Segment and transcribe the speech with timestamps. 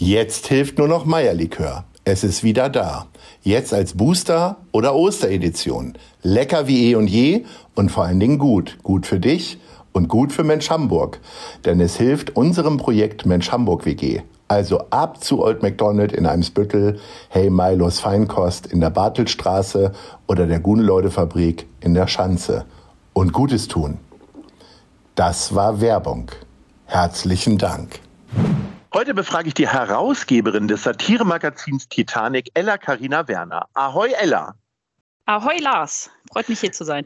[0.00, 1.82] Jetzt hilft nur noch Meierlikör.
[2.04, 3.06] Es ist wieder da.
[3.42, 5.94] Jetzt als Booster oder Osteredition.
[6.22, 8.78] Lecker wie eh und je und vor allen Dingen gut.
[8.84, 9.58] Gut für dich
[9.90, 11.18] und gut für Mensch Hamburg.
[11.64, 14.20] Denn es hilft unserem Projekt Mensch Hamburg WG.
[14.46, 19.90] Also ab zu Old McDonald in Eimsbüttel, Hey Milos Feinkost in der Bartelstraße
[20.28, 22.66] oder der Guneleude Fabrik in der Schanze.
[23.14, 23.98] Und Gutes tun.
[25.16, 26.30] Das war Werbung.
[26.86, 27.98] Herzlichen Dank.
[28.94, 33.68] Heute befrage ich die Herausgeberin des Satiremagazins Titanic, Ella Karina Werner.
[33.74, 34.54] Ahoi, Ella.
[35.26, 36.10] Ahoi, Lars.
[36.32, 37.04] Freut mich hier zu sein.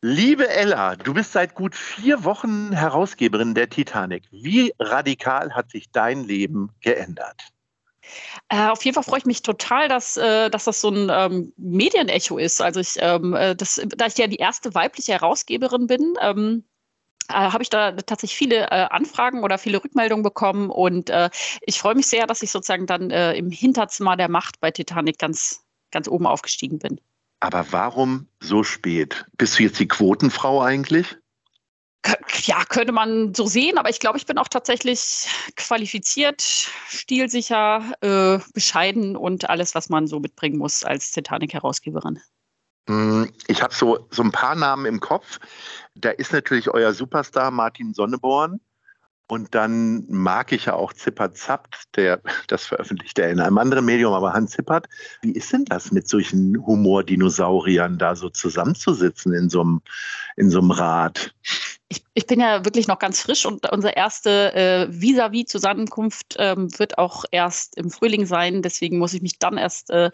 [0.00, 4.22] Liebe Ella, du bist seit gut vier Wochen Herausgeberin der Titanic.
[4.30, 7.40] Wie radikal hat sich dein Leben geändert?
[8.48, 11.52] Äh, auf jeden Fall freue ich mich total, dass, äh, dass das so ein ähm,
[11.56, 12.60] Medienecho ist.
[12.60, 16.64] Also ich, ähm, äh, das, da ich ja die erste weibliche Herausgeberin bin, ähm,
[17.28, 21.30] äh, habe ich da tatsächlich viele äh, Anfragen oder viele Rückmeldungen bekommen und äh,
[21.62, 25.18] ich freue mich sehr, dass ich sozusagen dann äh, im Hinterzimmer der Macht bei Titanic
[25.18, 27.00] ganz, ganz oben aufgestiegen bin.
[27.40, 29.26] Aber warum so spät?
[29.36, 31.16] Bist du jetzt die Quotenfrau eigentlich?
[32.42, 38.38] Ja, könnte man so sehen, aber ich glaube, ich bin auch tatsächlich qualifiziert, stilsicher, äh,
[38.52, 42.20] bescheiden und alles, was man so mitbringen muss als Titanic-Herausgeberin.
[42.88, 45.38] Hm, ich habe so, so ein paar Namen im Kopf.
[45.94, 48.60] Da ist natürlich euer Superstar Martin Sonneborn.
[49.26, 53.86] Und dann mag ich ja auch Zippert Zappt, der, das veröffentlicht er in einem anderen
[53.86, 54.86] Medium, aber Hans Zippert.
[55.22, 59.80] Wie ist denn das mit solchen Humordinosauriern da so zusammenzusitzen in so einem,
[60.36, 61.34] in so einem Rad?
[61.88, 66.98] Ich, ich bin ja wirklich noch ganz frisch und unsere erste äh, Vis-à-vis-Zusammenkunft ähm, wird
[66.98, 68.62] auch erst im Frühling sein.
[68.62, 70.10] Deswegen muss ich mich dann erst äh,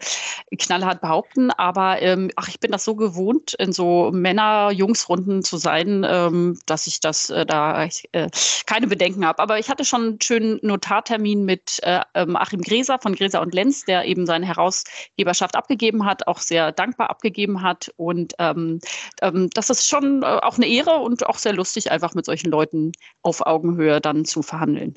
[0.57, 1.51] knallhart behaupten.
[1.51, 6.87] Aber ähm, ach, ich bin das so gewohnt, in so Männer-Jungs-Runden zu sein, ähm, dass
[6.87, 8.29] ich das äh, da äh,
[8.65, 9.39] keine Bedenken habe.
[9.39, 13.53] Aber ich hatte schon einen schönen Notartermin mit äh, ähm, Achim Gräser von Gräser und
[13.53, 17.91] Lenz, der eben seine Herausgeberschaft abgegeben hat, auch sehr dankbar abgegeben hat.
[17.95, 18.79] Und ähm,
[19.21, 22.25] ähm, das ist schon äh, auch eine Ehre und auch sehr lustig lustig, einfach mit
[22.25, 24.95] solchen Leuten auf Augenhöhe dann zu verhandeln.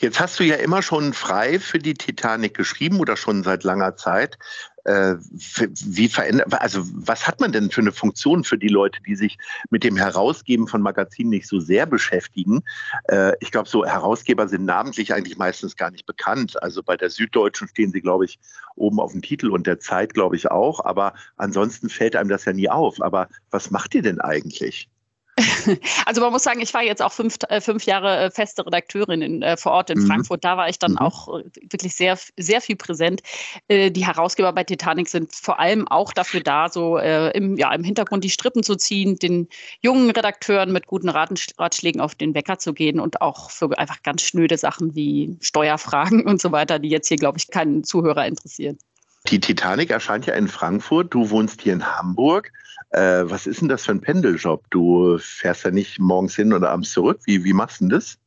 [0.00, 3.96] Jetzt hast du ja immer schon frei für die Titanic geschrieben oder schon seit langer
[3.96, 4.38] Zeit.
[4.84, 9.16] Äh, wie verändert, also was hat man denn für eine Funktion für die Leute, die
[9.16, 9.38] sich
[9.70, 12.62] mit dem Herausgeben von Magazinen nicht so sehr beschäftigen?
[13.08, 16.62] Äh, ich glaube, so Herausgeber sind namentlich eigentlich meistens gar nicht bekannt.
[16.62, 18.38] Also bei der Süddeutschen stehen sie, glaube ich,
[18.76, 20.84] oben auf dem Titel und der Zeit, glaube ich, auch.
[20.84, 23.00] Aber ansonsten fällt einem das ja nie auf.
[23.00, 24.88] Aber was macht ihr denn eigentlich?
[26.06, 29.22] Also man muss sagen, ich war jetzt auch fünf, äh, fünf Jahre äh, feste Redakteurin
[29.22, 30.06] in, äh, vor Ort in mhm.
[30.06, 30.44] Frankfurt.
[30.44, 30.98] Da war ich dann mhm.
[30.98, 33.22] auch wirklich sehr, sehr viel präsent.
[33.68, 38.24] Die Herausgeber bei Titanic sind vor allem auch dafür da, so im, ja, im Hintergrund
[38.24, 39.48] die Strippen zu ziehen, den
[39.82, 44.22] jungen Redakteuren mit guten Ratschlägen auf den Wecker zu gehen und auch für einfach ganz
[44.22, 48.78] schnöde Sachen wie Steuerfragen und so weiter, die jetzt hier, glaube ich, keinen Zuhörer interessieren.
[49.28, 52.52] Die Titanic erscheint ja in Frankfurt, du wohnst hier in Hamburg.
[52.90, 54.64] Äh, was ist denn das für ein Pendeljob?
[54.70, 57.18] Du fährst ja nicht morgens hin oder abends zurück.
[57.24, 58.18] Wie, wie machst du denn das?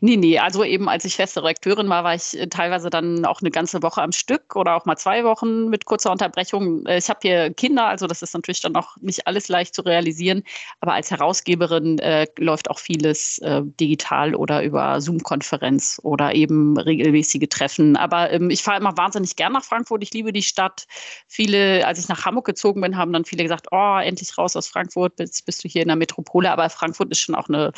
[0.00, 3.40] Nee, nee, also eben als ich feste Redakteurin war, war ich äh, teilweise dann auch
[3.40, 6.86] eine ganze Woche am Stück oder auch mal zwei Wochen mit kurzer Unterbrechung.
[6.86, 9.82] Äh, ich habe hier Kinder, also das ist natürlich dann auch nicht alles leicht zu
[9.82, 10.42] realisieren,
[10.80, 17.48] aber als Herausgeberin äh, läuft auch vieles äh, digital oder über Zoom-Konferenz oder eben regelmäßige
[17.50, 17.96] Treffen.
[17.96, 20.86] Aber ähm, ich fahre immer wahnsinnig gern nach Frankfurt, ich liebe die Stadt.
[21.26, 24.68] Viele, als ich nach Hamburg gezogen bin, haben dann viele gesagt, oh, endlich raus aus
[24.68, 27.72] Frankfurt, bist, bist du hier in der Metropole, aber Frankfurt ist schon auch eine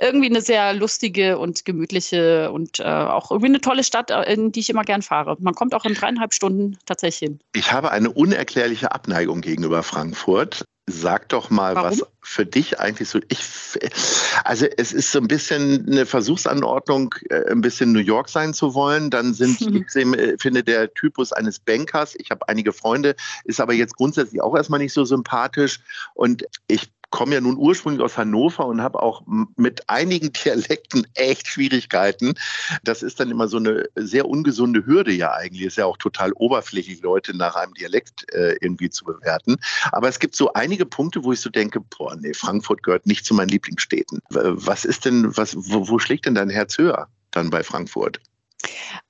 [0.00, 4.52] irgendwie eine sehr lustige und gemütliche und äh, auch irgendwie eine tolle Stadt, äh, in
[4.52, 5.36] die ich immer gern fahre.
[5.40, 7.40] Man kommt auch in dreieinhalb Stunden tatsächlich hin.
[7.54, 10.64] Ich habe eine unerklärliche Abneigung gegenüber Frankfurt.
[10.90, 11.90] Sag doch mal, Warum?
[11.90, 13.20] was für dich eigentlich so.
[13.28, 13.40] Ich,
[14.44, 18.74] also es ist so ein bisschen eine Versuchsanordnung, äh, ein bisschen New York sein zu
[18.74, 19.10] wollen.
[19.10, 19.84] Dann sind, mhm.
[19.94, 22.14] ich äh, finde, der Typus eines Bankers.
[22.18, 25.80] Ich habe einige Freunde, ist aber jetzt grundsätzlich auch erstmal nicht so sympathisch.
[26.14, 29.22] Und ich komme ja nun ursprünglich aus Hannover und habe auch
[29.56, 32.34] mit einigen Dialekten echt Schwierigkeiten.
[32.84, 35.66] Das ist dann immer so eine sehr ungesunde Hürde ja eigentlich.
[35.66, 39.56] Ist ja auch total oberflächlich, Leute nach einem Dialekt äh, irgendwie zu bewerten.
[39.92, 43.24] Aber es gibt so einige Punkte, wo ich so denke, boah, nee, Frankfurt gehört nicht
[43.24, 44.20] zu meinen Lieblingsstädten.
[44.30, 48.20] Was ist denn, was, wo, wo schlägt denn dein Herz höher dann bei Frankfurt?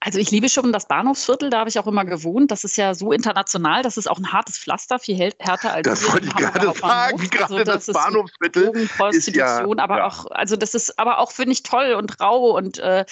[0.08, 2.50] Also ich liebe schon das Bahnhofsviertel, da habe ich auch immer gewohnt.
[2.50, 6.10] Das ist ja so international, das ist auch ein hartes Pflaster, viel härter als Das
[6.10, 10.06] wollte ich gerade sagen, gerade also das, das Bahnhofsviertel ist ja, aber ja.
[10.06, 13.04] auch, also das ist aber auch finde ich toll und rau und äh,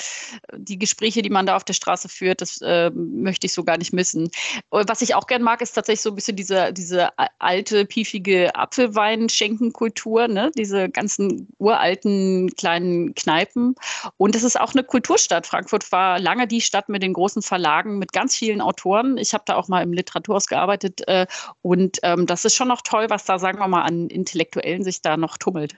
[0.55, 3.77] die Gespräche, die man da auf der Straße führt, das äh, möchte ich so gar
[3.77, 4.31] nicht missen.
[4.71, 10.29] Was ich auch gern mag, ist tatsächlich so ein bisschen diese, diese alte, piefige Apfelweinschenkenkultur,
[10.29, 10.51] ne?
[10.57, 13.75] diese ganzen uralten kleinen Kneipen.
[14.17, 15.47] Und es ist auch eine Kulturstadt.
[15.47, 19.17] Frankfurt war lange die Stadt mit den großen Verlagen, mit ganz vielen Autoren.
[19.19, 21.27] Ich habe da auch mal im Literaturhaus gearbeitet äh,
[21.63, 25.03] und ähm, das ist schon noch toll, was da, sagen wir mal, an Intellektuellen sich
[25.03, 25.77] da noch tummelt.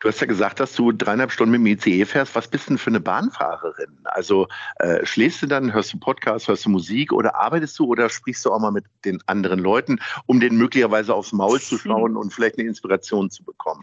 [0.00, 2.34] Du hast ja gesagt, dass du dreieinhalb Stunden mit dem ICE fährst.
[2.34, 3.98] Was bist du denn für eine Bahnfahrerin?
[4.04, 4.46] Also
[4.76, 8.44] äh, schläfst du dann, hörst du Podcast, hörst du Musik oder arbeitest du oder sprichst
[8.44, 12.32] du auch mal mit den anderen Leuten, um denen möglicherweise aufs Maul zu schauen und
[12.32, 13.82] vielleicht eine Inspiration zu bekommen?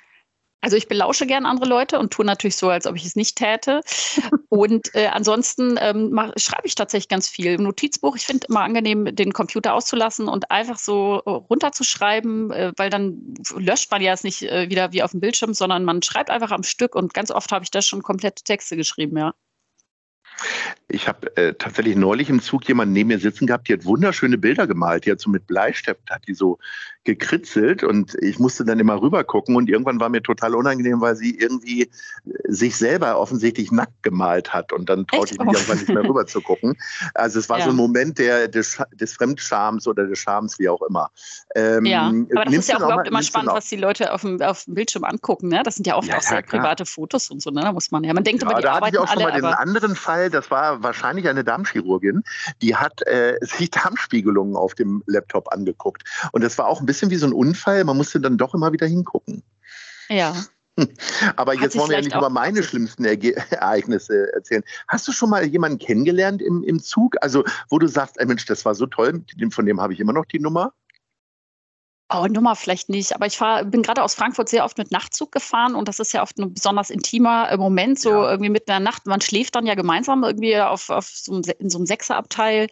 [0.64, 3.36] Also ich belausche gern andere Leute und tue natürlich so, als ob ich es nicht
[3.38, 3.82] täte.
[4.48, 7.56] Und äh, ansonsten ähm, schreibe ich tatsächlich ganz viel.
[7.56, 12.72] Im Notizbuch, ich finde immer angenehm, den Computer auszulassen und einfach so äh, runterzuschreiben, äh,
[12.78, 16.02] weil dann löscht man ja es nicht äh, wieder wie auf dem Bildschirm, sondern man
[16.02, 19.34] schreibt einfach am Stück und ganz oft habe ich da schon komplette Texte geschrieben, ja.
[20.88, 24.38] Ich habe äh, tatsächlich neulich im Zug jemanden neben mir sitzen gehabt, die hat wunderschöne
[24.38, 25.06] Bilder gemalt.
[25.06, 26.60] Die hat so mit Bleistift, hat die so
[27.04, 31.16] gekritzelt und ich musste dann immer rüber gucken und irgendwann war mir total unangenehm, weil
[31.16, 31.90] sie irgendwie äh,
[32.46, 36.26] sich selber offensichtlich nackt gemalt hat und dann traute ich mich irgendwann nicht mehr rüber
[36.26, 36.78] zu gucken.
[37.14, 37.66] Also es war ja.
[37.66, 41.12] so ein Moment der, des, des Fremdschams oder des Schams, wie auch immer.
[41.56, 44.42] Ähm, ja, aber das ist ja auch überhaupt immer spannend, was die Leute auf dem,
[44.42, 45.50] auf dem Bildschirm angucken.
[45.50, 45.62] Ne?
[45.64, 47.50] Das sind ja oft ja, auch sehr ja, private Fotos und so.
[47.50, 47.62] Ne?
[47.62, 48.94] Da muss man ja, man denkt über die da Arbeit.
[48.94, 52.24] Ich auch schon alle, mal den anderen Fall, das war wahrscheinlich eine Darmchirurgin,
[52.62, 56.94] die hat äh, sich Darmspiegelungen auf dem Laptop angeguckt und das war auch ein bisschen
[56.94, 57.84] bisschen wie so ein Unfall.
[57.84, 59.44] Man musste dann doch immer wieder hingucken.
[60.10, 60.36] Ja.
[61.36, 64.64] Aber Hat jetzt wollen wir ja nicht über meine schlimmsten Erge Ereignisse erzählen.
[64.88, 67.16] Hast du schon mal jemanden kennengelernt im, im Zug?
[67.22, 70.14] Also, wo du sagst, ey Mensch, das war so toll, von dem habe ich immer
[70.14, 70.74] noch die Nummer?
[72.16, 75.32] Oh, Nummer vielleicht nicht, aber ich fahr, bin gerade aus Frankfurt sehr oft mit Nachtzug
[75.32, 78.30] gefahren und das ist ja oft ein besonders intimer äh, Moment, so ja.
[78.30, 79.08] irgendwie mitten in der Nacht.
[79.08, 82.68] Man schläft dann ja gemeinsam irgendwie auf, auf so einem, in so einem Sechserabteil.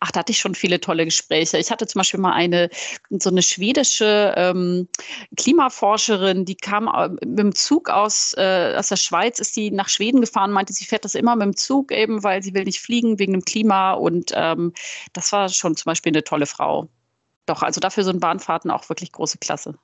[0.00, 1.58] Ach, da hatte ich schon viele tolle Gespräche.
[1.58, 2.70] Ich hatte zum Beispiel mal eine,
[3.10, 4.88] so eine schwedische ähm,
[5.36, 9.90] Klimaforscherin, die kam äh, mit dem Zug aus, äh, aus der Schweiz, ist die nach
[9.90, 12.80] Schweden gefahren, meinte, sie fährt das immer mit dem Zug eben, weil sie will nicht
[12.80, 14.72] fliegen wegen dem Klima und ähm,
[15.12, 16.88] das war schon zum Beispiel eine tolle Frau
[17.46, 19.74] doch, also dafür sind Bahnfahrten auch wirklich große Klasse.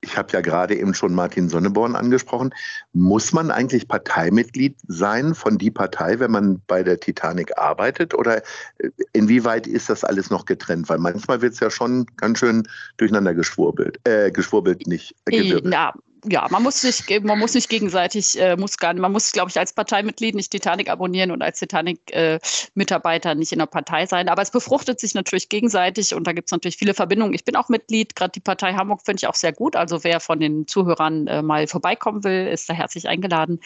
[0.00, 2.54] Ich habe ja gerade eben schon Martin Sonneborn angesprochen.
[2.92, 8.14] Muss man eigentlich Parteimitglied sein von die Partei, wenn man bei der Titanic arbeitet?
[8.14, 8.44] Oder
[8.78, 10.88] äh, inwieweit ist das alles noch getrennt?
[10.88, 12.62] Weil manchmal wird es ja schon ganz schön
[12.96, 13.98] durcheinander geschwurbelt.
[14.04, 15.16] Äh, geschwurbelt nicht.
[15.24, 15.74] Äh, gewirbelt.
[15.74, 15.92] Ja,
[16.24, 19.50] ja, man muss sich, man muss nicht gegenseitig, äh, muss gar nicht, man muss, glaube
[19.50, 24.28] ich, als Parteimitglied nicht Titanic abonnieren und als Titanic-Mitarbeiter äh, nicht in der Partei sein.
[24.28, 27.34] Aber es befruchtet sich natürlich gegenseitig und da gibt es natürlich viele Verbindungen.
[27.34, 29.76] Ich bin auch Mitglied, gerade die Partei Hamburg finde ich auch sehr gut.
[29.76, 33.60] Also wer von den Zuhörern äh, mal vorbeikommen will, ist da herzlich eingeladen.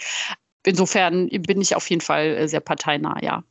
[0.65, 3.43] Insofern bin ich auf jeden Fall äh, sehr parteinah, ja.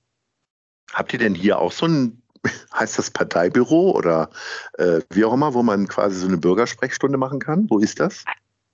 [0.94, 2.22] Habt ihr denn hier auch so ein
[2.74, 4.30] heißt das Parteibüro oder
[4.78, 7.70] äh, wie auch immer, wo man quasi so eine Bürgersprechstunde machen kann?
[7.70, 8.26] Wo ist das?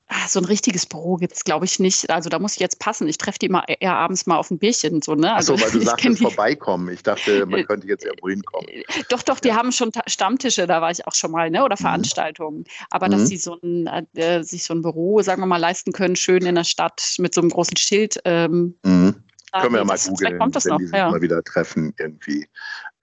[0.09, 2.09] Ah, so ein richtiges Büro gibt es, glaube ich, nicht.
[2.09, 3.09] Also da muss ich jetzt passen.
[3.09, 5.01] Ich treffe die immer eher abends mal auf ein Bierchen.
[5.01, 5.33] So, ne?
[5.33, 6.93] Also, Achso, weil du sagst, vorbeikommen.
[6.93, 8.69] Ich dachte, man äh, könnte jetzt irgendwo hinkommen.
[8.69, 9.55] Äh, doch, doch, die ja.
[9.55, 11.61] haben schon Stammtische, da war ich auch schon mal, ne?
[11.63, 11.83] oder mhm.
[11.83, 12.63] Veranstaltungen.
[12.89, 13.11] Aber mhm.
[13.11, 16.45] dass sie so ein, äh, sich so ein Büro, sagen wir mal, leisten können, schön
[16.45, 18.17] in der Stadt mit so einem großen Schild.
[18.23, 19.15] Ähm, mhm.
[19.51, 20.77] Können wir ja mal googeln, wenn noch.
[20.77, 21.09] die sich ja.
[21.09, 22.47] mal wieder treffen irgendwie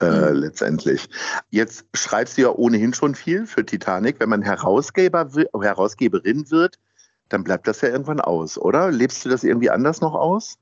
[0.01, 0.37] äh, mhm.
[0.37, 1.09] letztendlich.
[1.51, 4.21] Jetzt schreibst du ja ohnehin schon viel für Titanic.
[4.21, 5.29] Wenn man Herausgeber,
[5.61, 6.79] Herausgeberin wird,
[7.29, 8.91] dann bleibt das ja irgendwann aus, oder?
[8.91, 10.59] Lebst du das irgendwie anders noch aus?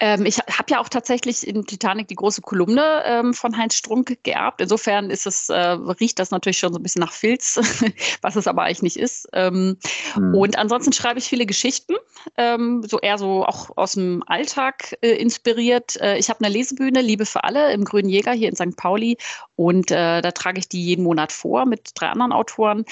[0.00, 4.18] Ähm, ich habe ja auch tatsächlich in Titanic die große Kolumne ähm, von Heinz Strunk
[4.22, 4.60] geerbt.
[4.60, 7.60] Insofern ist es, äh, riecht das natürlich schon so ein bisschen nach Filz,
[8.22, 9.28] was es aber eigentlich nicht ist.
[9.32, 9.76] Ähm,
[10.16, 10.34] mhm.
[10.34, 11.94] Und ansonsten schreibe ich viele Geschichten,
[12.36, 16.00] ähm, so eher so auch aus dem Alltag äh, inspiriert.
[16.00, 18.76] Äh, ich habe eine Lesebühne, Liebe für alle, im Grünen Jäger hier in St.
[18.76, 19.18] Pauli.
[19.56, 22.84] Und äh, da trage ich die jeden Monat vor mit drei anderen Autoren.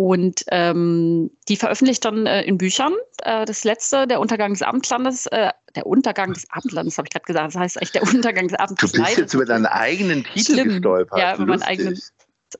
[0.00, 2.94] Und ähm, die veröffentlicht dann äh, in Büchern.
[3.22, 7.26] Äh, das letzte, der Untergang des Abendlandes, äh, der Untergang des Abendlandes, habe ich gerade
[7.26, 7.54] gesagt.
[7.54, 8.92] Das heißt echt der Untergang des Abendlandes.
[8.92, 10.68] Du bist jetzt über deinen eigenen Titel Schlimm.
[10.68, 11.18] gestolpert.
[11.18, 12.00] Ja, über meinen eigenen.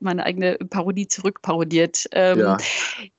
[0.00, 2.06] Meine eigene Parodie zurückparodiert.
[2.12, 2.58] Ähm, Ja.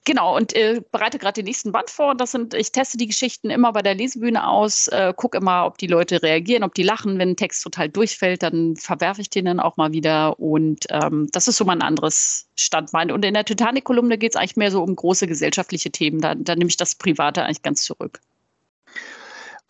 [0.04, 2.16] Genau, und äh, bereite gerade den nächsten Band vor.
[2.16, 5.78] Das sind, ich teste die Geschichten immer bei der Lesebühne aus, äh, gucke immer, ob
[5.78, 7.20] die Leute reagieren, ob die lachen.
[7.20, 10.40] Wenn ein Text total durchfällt, dann verwerfe ich den dann auch mal wieder.
[10.40, 13.12] Und ähm, das ist so mein anderes Standbein.
[13.12, 16.20] Und in der Titanic-Kolumne geht es eigentlich mehr so um große gesellschaftliche Themen.
[16.20, 18.22] Da, da nehme ich das Private eigentlich ganz zurück.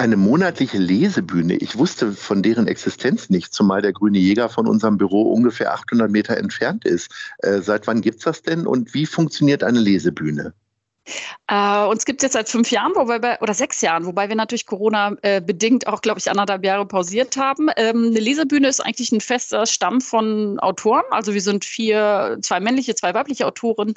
[0.02, 1.58] Eine monatliche Lesebühne.
[1.58, 6.10] Ich wusste von deren Existenz nicht, zumal der Grüne Jäger von unserem Büro ungefähr 800
[6.10, 7.12] Meter entfernt ist.
[7.38, 10.56] Äh, seit wann gibt's das denn und wie funktioniert eine Lesebühne?
[11.48, 14.36] Äh, uns gibt es jetzt seit fünf Jahren, wobei wir, oder sechs Jahren, wobei wir
[14.36, 17.70] natürlich Corona-bedingt auch, glaube ich, anderthalb Jahre pausiert haben.
[17.76, 21.04] Ähm, eine Lesebühne ist eigentlich ein fester Stamm von Autoren.
[21.12, 23.94] Also wir sind vier, zwei männliche, zwei weibliche Autoren,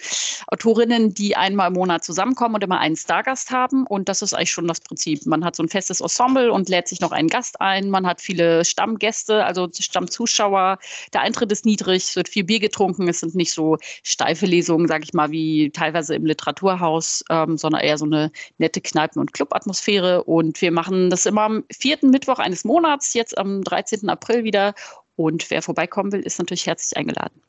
[0.48, 3.86] Autorinnen, die einmal im Monat zusammenkommen und immer einen Stargast haben.
[3.86, 5.24] Und das ist eigentlich schon das Prinzip.
[5.26, 7.90] Man hat so ein festes Ensemble und lädt sich noch einen Gast ein.
[7.90, 10.78] Man hat viele Stammgäste, also Stammzuschauer.
[11.12, 13.08] Der Eintritt ist niedrig, es wird viel Bier getrunken.
[13.08, 17.80] Es sind nicht so steife Lesungen, sage ich mal, wie teilweise im Literaturhaus ähm, sondern
[17.82, 20.24] eher so eine nette Kneipen- und Clubatmosphäre.
[20.24, 24.08] Und wir machen das immer am vierten Mittwoch eines Monats, jetzt am 13.
[24.08, 24.74] April wieder.
[25.16, 27.40] Und wer vorbeikommen will, ist natürlich herzlich eingeladen.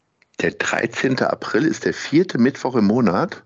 [0.42, 1.20] Der 13.
[1.20, 3.44] April ist der vierte Mittwoch im Monat.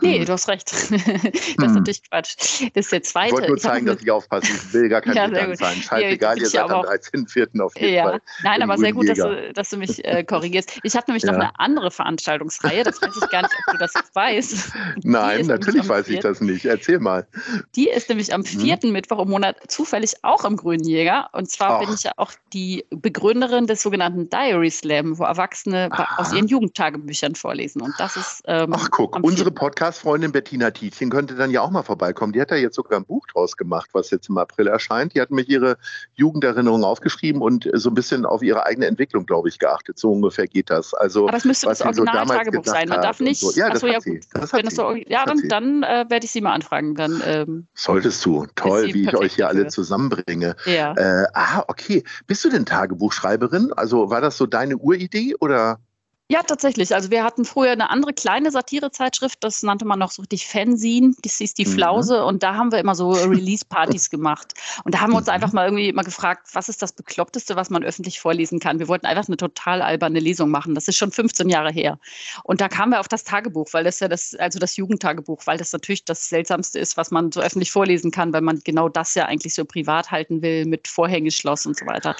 [0.00, 0.26] Nee, Hm.
[0.26, 0.70] du hast recht.
[0.72, 1.72] das ist Hm.
[1.74, 2.36] natürlich Quatsch.
[2.74, 3.26] Das ist der zweite.
[3.28, 4.52] Ich wollte nur Ich zeigen, noch dass ich aufpasse.
[4.52, 5.56] Ich will gar kein Ja, gut.
[5.58, 5.76] sein.
[5.76, 7.60] Scheißegal, bin ihr ich ja seid am aber auch- 13.04.
[7.60, 8.20] auf jeden Ja, Fall.
[8.42, 10.80] nein, aber sehr gut, dass du, dass du mich äh, korrigierst.
[10.82, 11.38] Ich habe nämlich noch Ja.
[11.40, 14.72] eine andere Veranstaltungsreihe, das weiß ich gar nicht, ob du das weißt.
[15.02, 16.64] Nein, natürlich weiß ich das nicht.
[16.64, 17.26] Erzähl mal.
[17.74, 21.30] Die ist nämlich am vierten Mittwoch im Monat zufällig auch im Grünen Jäger.
[21.32, 21.80] Und zwar Ach.
[21.80, 26.20] bin ich ja auch die Begründerin des sogenannten Diary Slam, wo Erwachsene Aha.
[26.20, 27.80] aus ihren Jugendtagebüchern vorlesen.
[27.82, 28.42] Und das ist.
[28.46, 29.54] Ähm, Ach guck, unsere vierten.
[29.76, 32.32] Podcast-Freundin Bettina Tietjen könnte dann ja auch mal vorbeikommen.
[32.32, 35.14] Die hat ja jetzt sogar ein Buch draus gemacht, was jetzt im April erscheint.
[35.14, 35.76] Die hat mich ihre
[36.14, 39.98] Jugenderinnerungen aufgeschrieben und so ein bisschen auf ihre eigene Entwicklung, glaube ich, geachtet.
[39.98, 40.94] So ungefähr geht das.
[40.94, 42.88] Also Aber es müsste was das so Original-Tagebuch gedacht sein.
[42.88, 43.38] Man darf nicht.
[43.38, 43.52] so.
[43.52, 44.10] Ja, Ach das so, hat ja, sie.
[44.12, 44.24] gut.
[44.32, 46.94] Das Wenn das so, Das ja, dann, dann äh, werde ich sie mal anfragen.
[46.94, 48.46] Dann, ähm, Solltest du.
[48.54, 50.56] Toll, wie ich euch hier alle zusammenbringe.
[50.64, 50.94] ja.
[50.96, 52.02] Äh, ah, okay.
[52.26, 53.74] Bist du denn Tagebuchschreiberin?
[53.74, 55.80] Also war das so deine Uridee oder?
[56.28, 56.92] Ja, tatsächlich.
[56.92, 61.14] Also wir hatten früher eine andere kleine Satirezeitschrift, das nannte man noch so richtig Fanzine,
[61.22, 61.70] das hieß die Mhm.
[61.70, 64.54] Flause und da haben wir immer so Release-Partys gemacht.
[64.82, 65.34] Und da haben wir uns Mhm.
[65.34, 68.80] einfach mal irgendwie mal gefragt, was ist das Bekloppteste, was man öffentlich vorlesen kann.
[68.80, 70.74] Wir wollten einfach eine total alberne Lesung machen.
[70.74, 72.00] Das ist schon 15 Jahre her.
[72.42, 75.58] Und da kamen wir auf das Tagebuch, weil das ja das, also das Jugendtagebuch, weil
[75.58, 79.14] das natürlich das Seltsamste ist, was man so öffentlich vorlesen kann, weil man genau das
[79.14, 82.16] ja eigentlich so privat halten will mit Vorhängeschloss und so weiter.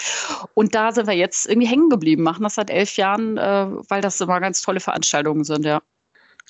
[0.54, 3.66] Und da sind wir jetzt irgendwie hängen geblieben, machen das seit elf Jahren, äh,
[3.96, 5.80] weil das immer ganz tolle Veranstaltungen sind, ja.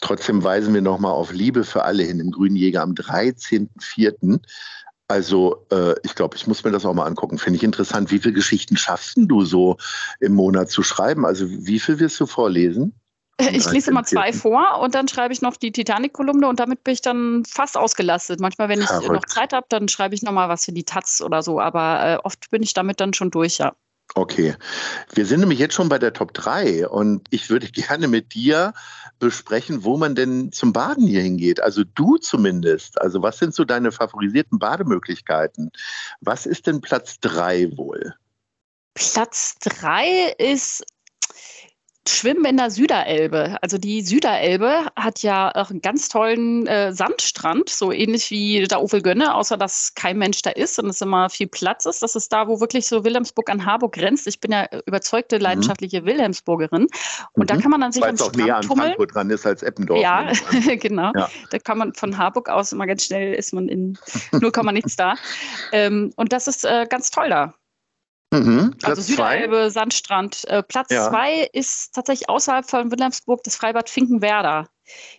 [0.00, 4.41] Trotzdem weisen wir nochmal auf Liebe für alle hin im Grünen Jäger am 13.04.
[5.07, 7.38] Also äh, ich glaube, ich muss mir das auch mal angucken.
[7.38, 8.11] Finde ich interessant.
[8.11, 9.76] Wie viele Geschichten schaffst du so
[10.19, 11.25] im Monat zu schreiben?
[11.25, 12.93] Also wie viel wirst du vorlesen?
[13.38, 14.41] Am Ich lese immer zwei 13.04..
[14.41, 18.41] vor und dann schreibe ich noch die Titanic-Kolumne und damit bin ich dann fast ausgelastet.
[18.41, 19.31] Manchmal, wenn ich äh, noch Verrückt.
[19.31, 22.50] Zeit habe, dann schreibe ich nochmal was für die Taz oder so, aber äh, oft
[22.50, 23.76] bin ich damit dann schon durch, ja.
[24.14, 24.54] Okay.
[25.12, 28.72] Wir sind nämlich jetzt schon bei der Top 3 und ich würde gerne mit dir
[29.18, 31.60] besprechen, wo man denn zum Baden hier hingeht.
[31.60, 33.00] Also du zumindest.
[33.00, 35.70] Also was sind so deine favorisierten Bademöglichkeiten?
[36.20, 38.14] Was ist denn Platz 3 wohl?
[38.94, 40.82] Platz drei ist
[42.10, 43.56] Schwimmen in der Süderelbe.
[43.62, 48.82] Also die Süderelbe hat ja auch einen ganz tollen äh, Sandstrand, so ähnlich wie der
[48.82, 52.02] Uwe Gönne, außer dass kein Mensch da ist und es immer viel Platz ist.
[52.02, 54.26] Das ist da, wo wirklich so Wilhelmsburg an Harburg grenzt.
[54.26, 56.86] Ich bin ja überzeugte, leidenschaftliche Wilhelmsburgerin.
[57.32, 57.60] Und da Mhm.
[57.60, 58.86] kann man dann sich Weil am auch näher an Strand tummeln.
[58.88, 60.00] Frankfurt dran ist als Eppendorf.
[60.00, 60.30] Ja,
[60.80, 61.12] genau.
[61.14, 61.28] Ja.
[61.50, 63.98] Da kann man von Harburg aus immer ganz schnell ist man in
[64.32, 65.14] nur kann man nichts da.
[65.72, 67.54] Ähm, und das ist äh, ganz toll da.
[68.33, 68.75] Mhm.
[68.83, 69.12] Also Platz 2.
[69.12, 70.45] Süderelbe, Sandstrand.
[70.49, 71.09] Äh, Platz Ja.
[71.09, 74.68] zwei ist tatsächlich außerhalb von Wilhelmsburg das Freibad Finkenwerder.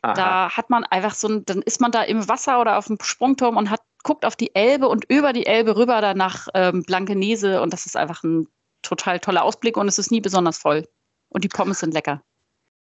[0.01, 2.97] Da hat man einfach so ein, dann ist man da im Wasser oder auf dem
[3.01, 6.83] Sprungturm und hat, guckt auf die Elbe und über die Elbe rüber dann nach ähm,
[6.83, 8.47] Blankenese und das ist einfach ein
[8.81, 10.87] total toller Ausblick und es ist nie besonders voll.
[11.29, 12.21] Und die Pommes sind lecker.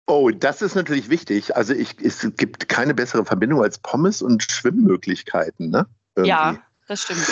[0.08, 1.56] Oh, das ist natürlich wichtig.
[1.56, 5.72] Also ich, es gibt keine bessere Verbindung als Pommes und Schwimmmöglichkeiten.
[5.72, 5.88] Ne?
[6.16, 6.30] Irgendwie.
[6.30, 7.26] Ja, das stimmt.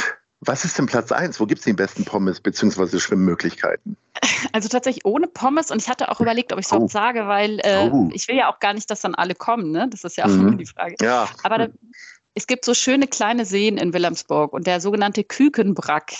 [0.45, 1.39] Was ist denn Platz 1?
[1.39, 2.99] Wo gibt es die besten Pommes bzw.
[2.99, 3.97] Schwimmmöglichkeiten?
[4.51, 6.75] Also tatsächlich ohne Pommes und ich hatte auch überlegt, ob ich es Oh.
[6.75, 8.09] überhaupt sage, weil äh, Oh.
[8.13, 9.87] ich will ja auch gar nicht, dass dann alle kommen, ne?
[9.89, 10.47] Das ist ja auch Mhm.
[10.47, 10.95] immer die Frage.
[11.01, 11.27] Ja.
[11.43, 11.67] Aber da,
[12.35, 16.13] es gibt so schöne kleine Seen in Wilhelmsburg und der sogenannte Kükenbrack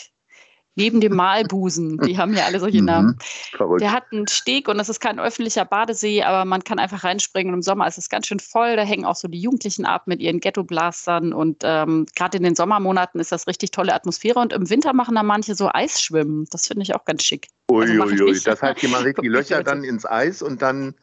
[0.76, 2.86] neben dem Malbusen, die haben ja alle solche Mhm.
[2.86, 3.18] Namen.
[3.56, 3.82] Verrückt.
[3.82, 7.54] Der hat einen Steg und das ist kein öffentlicher Badesee, aber man kann einfach reinspringen
[7.54, 8.76] und im Sommer ist es ganz schön voll.
[8.76, 12.56] Da hängen auch so die Jugendlichen ab mit ihren Ghetto-Blastern und ähm, gerade in den
[12.56, 16.48] Sommermonaten ist das richtig tolle Atmosphäre und im Winter machen da manche so Eisschwimmen.
[16.52, 17.48] Das finde ich auch ganz schick.
[17.72, 20.96] Uiuiui, also ui, das heißt, die machen richtig Löcher dann ins Eis und dann.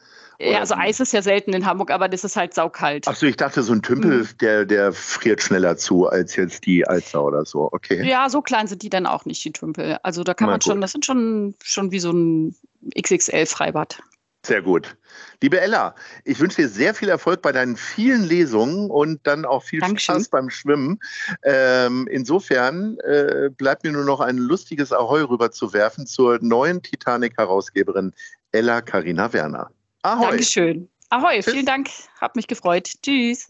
[0.43, 3.07] Ja, also Eis ist ja selten in Hamburg, aber das ist halt saukalt.
[3.07, 4.29] Achso, ich dachte, so ein Tümpel, mhm.
[4.39, 7.69] der, der friert schneller zu als jetzt die Alster oder so.
[7.71, 8.07] Okay.
[8.07, 9.97] Ja, so klein sind die dann auch nicht, die Tümpel.
[10.03, 12.55] Also da kann Na, man schon, das sind schon, schon wie so ein
[12.99, 14.01] XXL-Freibad.
[14.43, 14.97] Sehr gut.
[15.41, 15.93] Liebe Ella,
[16.23, 20.15] ich wünsche dir sehr viel Erfolg bei deinen vielen Lesungen und dann auch viel Dankeschön.
[20.15, 20.99] Spaß beim Schwimmen.
[21.43, 26.81] Ähm, insofern äh, bleibt mir nur noch ein lustiges Ahoi rüber zu werfen zur neuen
[26.81, 28.13] Titanic-Herausgeberin
[28.51, 29.69] Ella Karina Werner.
[30.03, 30.29] Ahoi.
[30.29, 30.89] Dankeschön.
[31.09, 31.53] Ahoi, Tschüss.
[31.53, 31.89] vielen Dank.
[32.19, 32.89] Hab mich gefreut.
[33.03, 33.47] Tschüss.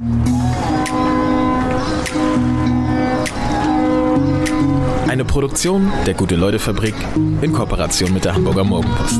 [5.07, 6.95] Eine Produktion der Gute-Leute-Fabrik
[7.41, 9.19] in Kooperation mit der Hamburger Morgenpost.